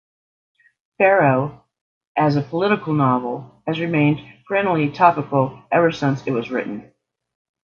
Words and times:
"Pharaoh", 0.97 1.63
as 2.17 2.35
a 2.35 2.41
"political 2.41 2.91
novel", 2.95 3.61
has 3.67 3.79
remained 3.79 4.17
perennially 4.47 4.89
topical 4.89 5.61
ever 5.71 5.91
since 5.91 6.25
it 6.25 6.31
was 6.31 6.49
written. 6.49 6.91